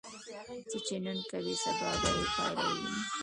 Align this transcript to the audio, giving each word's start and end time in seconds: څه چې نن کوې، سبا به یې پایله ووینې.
څه 0.69 0.77
چې 0.85 0.95
نن 1.05 1.19
کوې، 1.29 1.53
سبا 1.63 1.89
به 2.01 2.09
یې 2.17 2.25
پایله 2.35 2.63
ووینې. 2.67 3.01